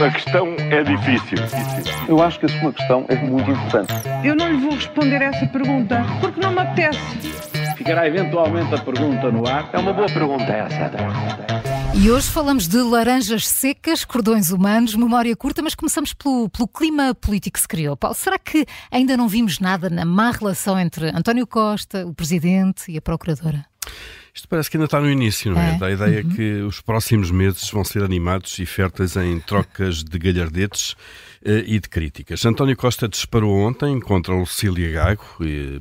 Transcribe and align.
A 0.00 0.10
questão 0.10 0.56
é 0.58 0.82
difícil. 0.82 1.38
Eu 2.08 2.20
acho 2.20 2.40
que 2.40 2.46
a 2.46 2.48
sua 2.48 2.72
questão 2.72 3.06
é 3.08 3.16
muito 3.16 3.50
importante. 3.50 3.92
Eu 4.24 4.34
não 4.34 4.48
lhe 4.48 4.56
vou 4.56 4.72
responder 4.72 5.22
essa 5.22 5.46
pergunta 5.46 6.04
porque 6.20 6.40
não 6.40 6.52
me 6.52 6.60
apetece. 6.60 6.98
Ficará 7.76 8.06
eventualmente 8.06 8.74
a 8.74 8.78
pergunta 8.78 9.30
no 9.30 9.46
ar. 9.46 9.70
É 9.72 9.78
uma 9.78 9.92
boa 9.92 10.08
pergunta 10.08 10.44
essa. 10.44 10.90
E 11.96 12.10
hoje 12.10 12.28
falamos 12.28 12.66
de 12.66 12.78
laranjas 12.78 13.46
secas, 13.46 14.04
cordões 14.04 14.50
humanos, 14.50 14.96
memória 14.96 15.34
curta, 15.36 15.62
mas 15.62 15.76
começamos 15.76 16.12
pelo, 16.12 16.48
pelo, 16.48 16.66
clima 16.66 17.14
político 17.14 17.54
que 17.54 17.60
se 17.60 17.68
criou. 17.68 17.96
Paulo, 17.96 18.16
será 18.16 18.36
que 18.38 18.66
ainda 18.90 19.16
não 19.16 19.28
vimos 19.28 19.60
nada 19.60 19.88
na 19.88 20.04
má 20.04 20.32
relação 20.32 20.78
entre 20.78 21.08
António 21.10 21.46
Costa, 21.46 22.04
o 22.04 22.12
Presidente 22.12 22.90
e 22.90 22.98
a 22.98 23.00
Procuradora? 23.00 23.64
Isto 24.34 24.48
parece 24.48 24.68
que 24.68 24.76
ainda 24.76 24.86
está 24.86 25.00
no 25.00 25.08
início, 25.08 25.52
não 25.52 25.60
é? 25.60 25.76
é. 25.76 25.78
Da 25.78 25.90
ideia 25.92 26.24
uhum. 26.24 26.30
que 26.30 26.54
os 26.62 26.80
próximos 26.80 27.30
meses 27.30 27.70
vão 27.70 27.84
ser 27.84 28.02
animados 28.02 28.58
e 28.58 28.66
férteis 28.66 29.14
em 29.16 29.38
trocas 29.38 30.02
de 30.02 30.18
galhardetes 30.18 30.96
eh, 31.44 31.62
e 31.66 31.78
de 31.78 31.88
críticas. 31.90 32.44
António 32.46 32.74
Costa 32.74 33.06
disparou 33.06 33.54
ontem 33.54 34.00
contra 34.00 34.34
Lucília 34.34 34.90
Gago 34.90 35.22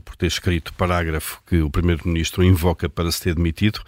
por 0.04 0.16
ter 0.18 0.28
escrito 0.28 0.74
parágrafo 0.74 1.42
que 1.48 1.62
o 1.62 1.70
Primeiro-Ministro 1.70 2.44
invoca 2.44 2.90
para 2.90 3.10
se 3.10 3.22
ter 3.22 3.34
demitido 3.34 3.80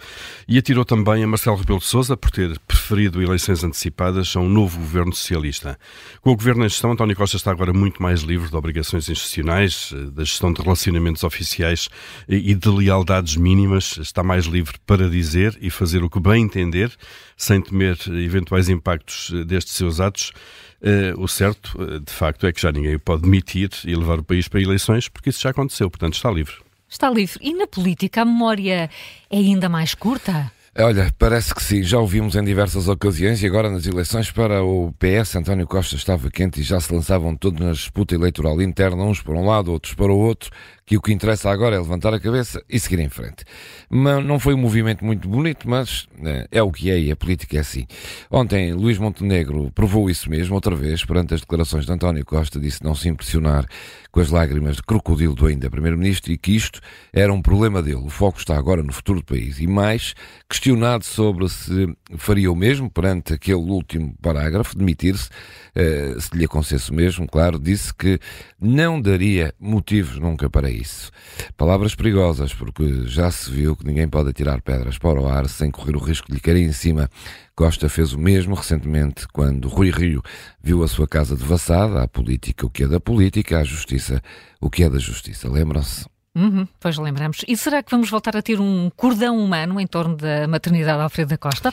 e 0.48 0.56
atirou 0.56 0.86
também 0.86 1.22
a 1.22 1.26
Marcelo 1.26 1.56
Rebelo 1.56 1.78
de 1.78 1.84
Sousa 1.84 2.16
por 2.16 2.30
ter 2.30 2.58
preferido 2.60 3.22
eleições 3.22 3.62
antecipadas 3.62 4.34
a 4.34 4.40
um 4.40 4.48
novo 4.48 4.78
governo 4.78 5.14
socialista. 5.14 5.78
Com 6.22 6.30
o 6.30 6.36
governo 6.36 6.64
em 6.64 6.68
gestão, 6.68 6.92
António 6.92 7.14
Costa 7.14 7.36
está 7.36 7.50
agora 7.50 7.74
muito 7.74 8.02
mais 8.02 8.22
livre 8.22 8.48
de 8.48 8.56
obrigações 8.56 9.08
institucionais, 9.10 9.92
eh, 9.94 10.10
da 10.10 10.24
gestão 10.24 10.52
de 10.52 10.62
relacionamentos 10.62 11.22
oficiais 11.24 11.90
e 12.26 12.54
de 12.54 12.68
lealdades 12.70 13.36
mínimas. 13.36 13.98
Está 13.98 14.22
mais 14.22 14.46
livre 14.46 14.55
para 14.86 15.08
dizer 15.08 15.56
e 15.60 15.70
fazer 15.70 16.02
o 16.02 16.10
que 16.10 16.20
bem 16.20 16.44
entender, 16.44 16.92
sem 17.36 17.60
temer 17.60 17.98
eventuais 18.08 18.68
impactos 18.68 19.32
eh, 19.34 19.44
destes 19.44 19.74
seus 19.74 20.00
atos. 20.00 20.32
Uh, 20.80 21.18
o 21.20 21.26
certo, 21.26 21.80
uh, 21.80 21.98
de 21.98 22.12
facto, 22.12 22.46
é 22.46 22.52
que 22.52 22.60
já 22.60 22.70
ninguém 22.70 22.98
pode 22.98 23.22
demitir 23.22 23.70
e 23.84 23.94
levar 23.94 24.18
o 24.18 24.22
país 24.22 24.46
para 24.46 24.60
eleições, 24.60 25.08
porque 25.08 25.30
isso 25.30 25.40
já 25.40 25.50
aconteceu, 25.50 25.90
portanto 25.90 26.14
está 26.14 26.30
livre. 26.30 26.54
Está 26.88 27.10
livre. 27.10 27.38
E 27.40 27.54
na 27.54 27.66
política 27.66 28.22
a 28.22 28.24
memória 28.24 28.90
é 29.30 29.36
ainda 29.36 29.68
mais 29.68 29.94
curta? 29.94 30.52
Olha, 30.78 31.10
parece 31.18 31.54
que 31.54 31.62
sim, 31.62 31.82
já 31.82 31.98
ouvimos 31.98 32.36
em 32.36 32.44
diversas 32.44 32.86
ocasiões 32.86 33.42
e 33.42 33.46
agora 33.46 33.70
nas 33.70 33.86
eleições 33.86 34.30
para 34.30 34.62
o 34.62 34.92
PS, 34.98 35.36
António 35.36 35.66
Costa 35.66 35.96
estava 35.96 36.30
quente 36.30 36.60
e 36.60 36.62
já 36.62 36.78
se 36.78 36.92
lançavam 36.92 37.34
todos 37.34 37.58
na 37.58 37.72
disputa 37.72 38.14
eleitoral 38.14 38.60
interna, 38.60 39.02
uns 39.02 39.22
para 39.22 39.32
um 39.32 39.46
lado, 39.46 39.72
outros 39.72 39.94
para 39.94 40.12
o 40.12 40.18
outro, 40.18 40.50
que 40.86 40.96
o 40.96 41.02
que 41.02 41.12
interessa 41.12 41.50
agora 41.50 41.74
é 41.74 41.78
levantar 41.80 42.14
a 42.14 42.20
cabeça 42.20 42.62
e 42.70 42.78
seguir 42.78 43.00
em 43.00 43.08
frente. 43.08 43.44
Mas 43.90 44.24
não 44.24 44.38
foi 44.38 44.54
um 44.54 44.58
movimento 44.58 45.04
muito 45.04 45.28
bonito, 45.28 45.68
mas 45.68 46.06
é, 46.22 46.46
é 46.52 46.62
o 46.62 46.70
que 46.70 46.90
é 46.92 46.98
e 46.98 47.10
a 47.10 47.16
política 47.16 47.56
é 47.56 47.60
assim. 47.60 47.86
Ontem, 48.30 48.72
Luís 48.72 48.96
Montenegro 48.96 49.72
provou 49.74 50.08
isso 50.08 50.30
mesmo, 50.30 50.54
outra 50.54 50.76
vez, 50.76 51.04
perante 51.04 51.34
as 51.34 51.40
declarações 51.40 51.86
de 51.86 51.92
António 51.92 52.24
Costa, 52.24 52.60
disse 52.60 52.84
não 52.84 52.94
se 52.94 53.08
impressionar 53.08 53.66
com 54.12 54.20
as 54.20 54.30
lágrimas 54.30 54.76
de 54.76 54.82
crocodilo 54.82 55.34
do 55.34 55.44
ainda 55.44 55.68
Primeiro-Ministro 55.68 56.32
e 56.32 56.38
que 56.38 56.54
isto 56.54 56.80
era 57.12 57.32
um 57.32 57.42
problema 57.42 57.82
dele. 57.82 57.96
O 57.96 58.08
foco 58.08 58.38
está 58.38 58.56
agora 58.56 58.82
no 58.82 58.92
futuro 58.92 59.20
do 59.20 59.24
país. 59.26 59.58
E 59.58 59.66
mais, 59.66 60.14
questionado 60.48 61.04
sobre 61.04 61.48
se 61.48 61.94
faria 62.16 62.50
o 62.50 62.56
mesmo 62.56 62.88
perante 62.88 63.34
aquele 63.34 63.58
último 63.58 64.14
parágrafo, 64.22 64.78
demitir-se, 64.78 65.28
eh, 65.74 66.14
se 66.18 66.34
lhe 66.34 66.46
acontecesse 66.46 66.90
o 66.90 66.94
mesmo, 66.94 67.26
claro, 67.26 67.58
disse 67.58 67.92
que 67.92 68.18
não 68.58 68.98
daria 68.98 69.52
motivos 69.60 70.18
nunca 70.18 70.48
para 70.48 70.70
isso. 70.80 71.10
Palavras 71.56 71.94
perigosas, 71.94 72.54
porque 72.54 73.06
já 73.06 73.30
se 73.30 73.50
viu 73.50 73.76
que 73.76 73.86
ninguém 73.86 74.08
pode 74.08 74.30
atirar 74.30 74.60
pedras 74.60 74.98
para 74.98 75.20
o 75.20 75.28
ar 75.28 75.48
sem 75.48 75.70
correr 75.70 75.96
o 75.96 76.00
risco 76.00 76.28
de 76.28 76.34
lhe 76.34 76.40
cair 76.40 76.58
em 76.58 76.72
cima. 76.72 77.10
Costa 77.54 77.88
fez 77.88 78.12
o 78.12 78.18
mesmo 78.18 78.54
recentemente 78.54 79.26
quando 79.28 79.68
Rui 79.68 79.90
Rio 79.90 80.22
viu 80.62 80.82
a 80.82 80.88
sua 80.88 81.08
casa 81.08 81.36
devassada, 81.36 82.02
à 82.02 82.08
política 82.08 82.66
o 82.66 82.70
que 82.70 82.84
é 82.84 82.86
da 82.88 83.00
política, 83.00 83.58
à 83.58 83.64
justiça 83.64 84.22
o 84.60 84.70
que 84.70 84.84
é 84.84 84.90
da 84.90 84.98
justiça. 84.98 85.48
Lembram-se? 85.48 86.06
Uhum, 86.34 86.68
pois 86.78 86.98
lembramos. 86.98 87.38
E 87.48 87.56
será 87.56 87.82
que 87.82 87.90
vamos 87.90 88.10
voltar 88.10 88.36
a 88.36 88.42
ter 88.42 88.60
um 88.60 88.90
cordão 88.94 89.38
humano 89.38 89.80
em 89.80 89.86
torno 89.86 90.16
da 90.16 90.46
maternidade 90.46 91.00
Alfredo 91.00 91.30
da 91.30 91.38
Costa? 91.38 91.72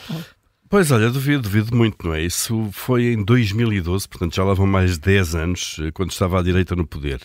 Pois 0.74 0.90
olha, 0.90 1.08
duvido, 1.08 1.42
duvido 1.44 1.76
muito, 1.76 2.04
não 2.04 2.14
é? 2.14 2.22
Isso 2.22 2.68
foi 2.72 3.12
em 3.12 3.22
2012, 3.22 4.08
portanto 4.08 4.34
já 4.34 4.42
lá 4.42 4.54
vão 4.54 4.66
mais 4.66 4.94
de 4.94 5.02
10 5.02 5.34
anos, 5.36 5.76
eh, 5.80 5.92
quando 5.92 6.10
estava 6.10 6.40
à 6.40 6.42
direita 6.42 6.74
no 6.74 6.84
poder. 6.84 7.20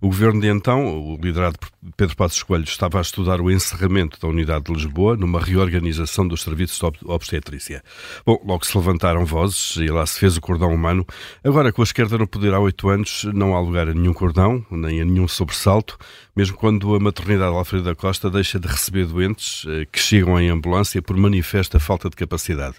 O 0.00 0.06
governo 0.06 0.40
de 0.40 0.46
então, 0.46 1.18
liderado 1.20 1.58
por 1.58 1.68
Pedro 1.96 2.14
Passos 2.14 2.44
Coelho, 2.44 2.62
estava 2.62 2.98
a 2.98 3.00
estudar 3.00 3.40
o 3.40 3.50
encerramento 3.50 4.20
da 4.20 4.28
unidade 4.28 4.66
de 4.66 4.72
Lisboa 4.72 5.16
numa 5.16 5.40
reorganização 5.40 6.28
dos 6.28 6.42
serviços 6.42 6.78
de 6.78 6.98
obstetrícia. 7.06 7.82
Bom, 8.24 8.40
logo 8.46 8.64
se 8.64 8.78
levantaram 8.78 9.26
vozes 9.26 9.78
e 9.78 9.88
lá 9.88 10.06
se 10.06 10.20
fez 10.20 10.36
o 10.36 10.40
cordão 10.40 10.72
humano. 10.72 11.04
Agora, 11.42 11.72
com 11.72 11.82
a 11.82 11.84
esquerda 11.84 12.16
no 12.16 12.28
poder 12.28 12.54
há 12.54 12.60
oito 12.60 12.88
anos, 12.88 13.24
não 13.34 13.56
há 13.56 13.60
lugar 13.60 13.88
a 13.88 13.94
nenhum 13.94 14.12
cordão, 14.12 14.64
nem 14.70 15.00
a 15.00 15.04
nenhum 15.04 15.26
sobressalto, 15.26 15.98
mesmo 16.36 16.56
quando 16.56 16.94
a 16.94 17.00
maternidade 17.00 17.52
Alfredo 17.52 17.82
da 17.82 17.96
Costa 17.96 18.30
deixa 18.30 18.60
de 18.60 18.68
receber 18.68 19.06
doentes 19.06 19.64
eh, 19.66 19.88
que 19.90 19.98
chegam 19.98 20.38
em 20.40 20.50
ambulância 20.50 21.02
por 21.02 21.16
manifesta 21.16 21.80
falta 21.80 22.08
de 22.08 22.14
capacidade. 22.14 22.76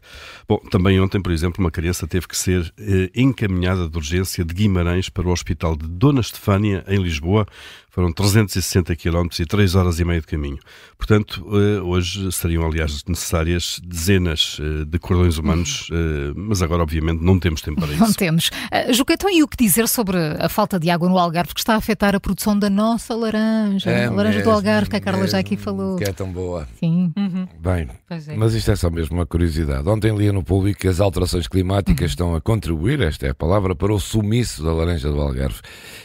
Bom, 0.48 0.58
também 0.70 1.00
ontem, 1.00 1.22
por 1.22 1.32
exemplo, 1.32 1.64
uma 1.64 1.72
criança 1.72 2.08
teve 2.08 2.28
que 2.28 2.38
ser 2.38 2.74
eh, 2.78 3.10
encaminhada 3.16 3.90
de 3.90 3.98
urgência 3.98 4.44
de 4.44 4.54
Guimarães 4.54 5.10
para 5.10 5.28
o 5.28 5.32
Hospital 5.32 5.76
de 5.76 5.88
Dona 5.88 6.22
Estefânia, 6.22 6.84
em 6.88 7.02
Lisboa. 7.02 7.46
Foram 7.94 8.12
360 8.12 8.96
km 8.96 9.28
e 9.40 9.46
3 9.46 9.76
horas 9.76 10.00
e 10.00 10.04
meia 10.04 10.20
de 10.20 10.26
caminho. 10.26 10.58
Portanto, 10.98 11.46
eh, 11.54 11.80
hoje 11.80 12.32
seriam, 12.32 12.66
aliás, 12.66 13.04
necessárias 13.08 13.80
dezenas 13.86 14.58
eh, 14.60 14.84
de 14.84 14.98
cordões 14.98 15.38
humanos, 15.38 15.90
eh, 15.92 16.34
mas 16.36 16.64
agora, 16.64 16.82
obviamente, 16.82 17.24
não 17.24 17.38
temos 17.38 17.62
tempo 17.62 17.80
para 17.80 17.92
isso. 17.94 18.02
Não 18.02 18.12
temos. 18.12 18.48
Uh, 18.48 18.92
Juca, 18.92 19.14
então, 19.14 19.30
e 19.30 19.44
o 19.44 19.48
que 19.48 19.56
dizer 19.56 19.88
sobre 19.88 20.18
a 20.18 20.50
falta 20.50 20.80
de 20.80 20.90
água 20.90 21.08
no 21.08 21.20
Algarve 21.20 21.54
que 21.54 21.60
está 21.60 21.76
a 21.76 21.78
afetar 21.78 22.16
a 22.16 22.20
produção 22.20 22.58
da 22.58 22.68
nossa 22.68 23.16
laranja? 23.16 23.92
É 23.92 24.06
a 24.06 24.10
laranja 24.10 24.40
mesmo, 24.40 24.52
do 24.52 24.56
Algarve, 24.56 24.90
que 24.90 24.96
a 24.96 25.00
Carla 25.00 25.28
já 25.28 25.38
aqui 25.38 25.56
falou. 25.56 25.98
Que 25.98 26.06
é 26.06 26.12
tão 26.12 26.32
boa. 26.32 26.68
Sim. 26.80 27.14
Uhum. 27.16 27.48
Bem, 27.60 27.88
é. 28.10 28.36
mas 28.36 28.56
isto 28.56 28.72
é 28.72 28.76
só 28.76 28.90
mesmo 28.90 29.18
uma 29.18 29.28
curiosidade. 29.28 29.88
Ontem 29.88 30.16
lia 30.18 30.34
no 30.34 30.44
público 30.44 30.80
que 30.80 30.88
as 30.88 31.00
alterações 31.00 31.48
climáticas 31.48 32.00
uhum. 32.00 32.08
estão 32.08 32.36
a 32.36 32.42
contribuir, 32.42 33.02
esta 33.02 33.28
é 33.28 33.30
a 33.30 33.36
palavra, 33.36 33.76
para 33.76 33.94
o 33.94 34.00
sumiço 34.00 34.64
da 34.64 34.74
laranja 34.74 35.12
do 35.12 35.22
Algarve. 35.22 35.62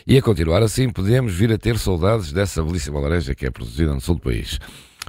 E 0.07 0.19
a 0.19 0.23
continuar 0.23 0.63
assim, 0.63 0.91
podemos 0.91 1.33
vir 1.33 1.51
a 1.51 1.57
ter 1.57 1.78
saudades 1.83 2.33
dessa 2.33 2.63
belíssima 2.63 3.01
laranja 3.01 3.35
que 3.35 3.47
é 3.47 3.51
produzida 3.51 3.95
no 3.95 4.01
sul 4.01 4.17
do 4.17 4.23
país. 4.23 4.59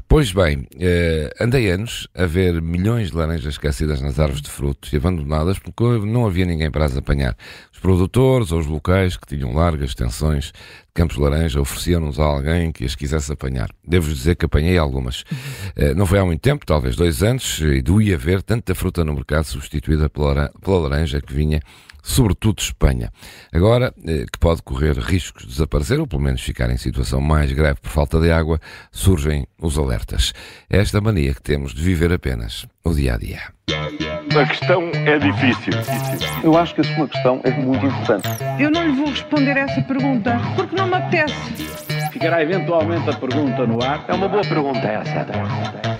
Pois 0.07 0.31
bem, 0.31 0.66
eh, 0.80 1.31
andei 1.40 1.69
anos 1.69 2.07
a 2.16 2.25
ver 2.25 2.62
milhões 2.62 3.12
de 3.12 3.18
laranjas 3.18 3.53
esquecidas 3.53 4.02
nas 4.02 4.19
árvores 4.19 4.41
de 4.41 4.50
frutos 4.50 4.91
e 4.91 4.97
abandonadas 4.97 5.59
porque 5.59 5.84
não 6.06 6.25
havia 6.25 6.46
ninguém 6.46 6.72
para 6.72 6.85
as 6.85 6.97
apanhar. 6.97 7.35
Os 7.72 7.80
produtores 7.80 8.52
ou 8.52 8.59
os 8.59 8.66
locais 8.66 9.18
que 9.18 9.28
tinham 9.28 9.53
largas 9.53 9.90
extensões 9.90 10.46
de 10.46 10.94
campos 10.96 11.16
de 11.16 11.22
laranja 11.22 11.62
ofereciam-nos 11.62 12.19
a 12.19 12.24
alguém 12.24 12.72
que 12.72 12.86
as 12.86 12.96
quisesse 12.96 13.31
apanhar. 13.31 13.69
Devo 13.88 14.12
dizer 14.12 14.36
que 14.36 14.46
apanhei 14.46 14.78
algumas. 14.78 15.24
Eh, 15.75 15.94
não 15.94 16.06
foi 16.06 16.18
há 16.18 16.25
muito 16.25 16.41
tempo, 16.41 16.66
talvez 16.66 16.96
dois 16.96 17.22
anos, 17.22 17.59
e 17.59 17.81
doía 17.81 18.18
ver 18.18 18.41
tanta 18.41 18.74
fruta 18.74 19.03
no 19.03 19.13
mercado 19.13 19.46
substituída 19.46 20.09
pela 20.09 20.50
laranja 20.66 21.22
que 21.22 21.34
vinha 21.34 21.62
sobretudo 22.09 22.59
Espanha. 22.59 23.12
Agora, 23.53 23.94
eh, 24.06 24.25
que 24.31 24.40
pode 24.40 24.64
correr 24.64 24.97
riscos 24.97 25.44
de 25.44 25.50
desaparecer, 25.50 26.00
ou 26.00 26.08
pelo 26.08 26.22
menos 26.22 26.42
ficar 26.42 26.70
em 26.72 26.78
situação 26.78 27.22
mais 27.22 27.52
grave 27.52 27.80
por 27.80 27.92
falta 27.92 28.20
de 28.20 28.31
água, 28.31 28.59
surgem 28.92 29.46
os 29.62 29.78
alertas. 29.78 30.34
É 30.69 30.80
esta 30.80 31.00
mania 31.00 31.34
que 31.34 31.42
temos 31.42 31.74
de 31.74 31.81
viver 31.81 32.12
apenas 32.12 32.66
o 32.84 32.94
dia 32.94 33.14
a 33.14 33.18
dia. 33.18 33.42
A 33.69 34.46
questão 34.46 34.90
é 34.94 35.19
difícil. 35.19 35.74
Eu 36.44 36.58
acho 36.58 36.74
que 36.74 36.81
a 36.81 36.84
sua 36.84 37.08
questão 37.08 37.42
é 37.44 37.52
muito 37.52 37.86
importante. 37.86 38.28
Eu 38.59 38.72
não 38.72 38.84
lhe 38.84 38.92
vou 38.92 39.09
responder 39.09 39.58
essa 39.58 39.81
pergunta 39.81 40.40
porque 40.56 40.75
não 40.75 40.88
me 40.88 40.96
apetece. 40.96 41.36
Ficará 42.12 42.42
eventualmente 42.42 43.09
a 43.09 43.14
pergunta 43.14 43.68
no 43.68 43.84
ar. 43.84 44.06
É 44.08 44.14
uma 44.14 44.28
boa 44.28 44.44
pergunta 44.44 44.80
essa. 44.80 45.99